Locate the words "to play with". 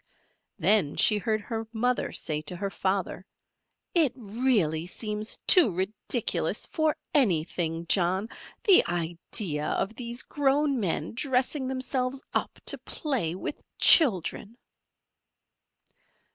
12.65-13.61